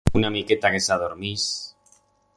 [0.19, 1.47] Una miqueta que s'adormís...